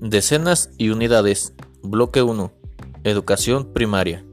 [0.00, 1.52] Decenas y unidades.
[1.82, 2.50] Bloque 1.
[3.04, 4.24] Educación primaria.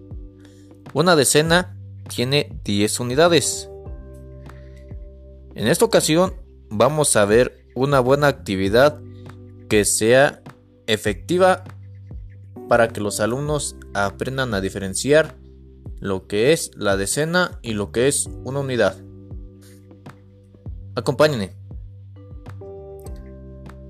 [0.93, 3.70] Una decena tiene 10 unidades.
[5.55, 6.36] En esta ocasión
[6.70, 9.02] vamos a ver una buena actividad
[9.68, 10.41] que sea
[10.88, 11.66] efectiva
[12.70, 15.36] para que los alumnos aprendan a diferenciar
[15.99, 18.95] lo que es la decena y lo que es una unidad.
[20.95, 21.52] Acompáñenme.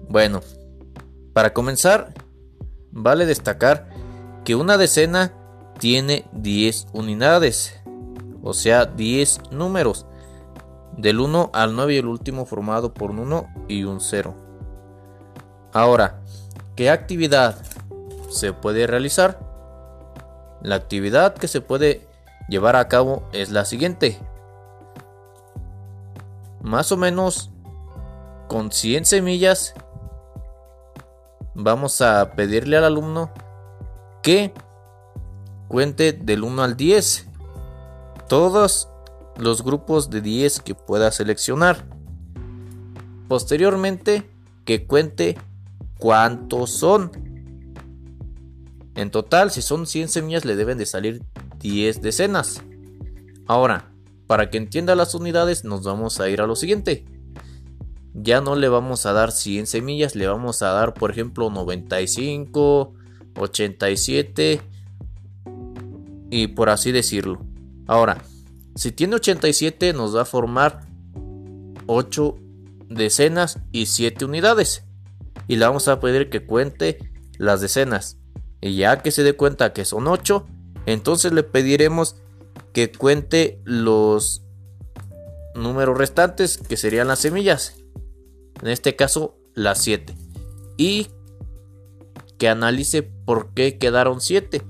[0.09, 0.41] Bueno,
[1.37, 2.15] para comenzar,
[2.91, 3.89] vale destacar
[4.43, 5.33] que una decena
[5.77, 7.79] tiene 10 unidades,
[8.41, 10.07] o sea, 10 números,
[10.97, 14.33] del 1 al 9 y el último formado por un 1 y un 0.
[15.73, 16.21] Ahora,
[16.75, 17.61] ¿qué actividad
[18.31, 19.39] se puede realizar?
[20.63, 22.07] La actividad que se puede
[22.49, 24.17] llevar a cabo es la siguiente.
[26.63, 27.51] Más o menos
[28.47, 29.75] con 100 semillas
[31.57, 33.31] vamos a pedirle al alumno
[34.21, 34.53] que
[35.67, 37.27] cuente del 1 al 10
[38.29, 38.89] todos
[39.37, 41.85] los grupos de 10 que pueda seleccionar.
[43.27, 44.29] Posteriormente,
[44.65, 45.37] que cuente
[45.97, 47.11] cuántos son.
[48.95, 51.23] En total, si son 100 semillas, le deben de salir
[51.59, 52.61] 10 decenas.
[53.47, 53.91] Ahora,
[54.27, 57.05] para que entienda las unidades, nos vamos a ir a lo siguiente
[58.19, 62.93] ya no le vamos a dar 100 semillas, le vamos a dar por ejemplo 95,
[63.37, 64.61] 87
[66.31, 67.39] y por así decirlo.
[67.85, 68.23] Ahora,
[68.75, 70.87] si tiene 87 nos va a formar
[71.85, 72.35] 8
[72.89, 74.83] decenas y 7 unidades.
[75.47, 76.97] Y le vamos a pedir que cuente
[77.37, 78.17] las decenas.
[78.59, 80.45] Y ya que se dé cuenta que son 8,
[80.87, 82.17] entonces le pediremos
[82.73, 84.43] que cuente los
[85.55, 87.77] números restantes que serían las semillas
[88.61, 90.15] en este caso las 7,
[90.77, 91.07] y
[92.37, 94.61] que analice por qué quedaron 7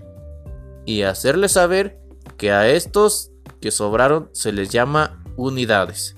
[0.85, 1.99] y hacerle saber
[2.37, 3.31] que a estos
[3.61, 6.16] que sobraron se les llama unidades.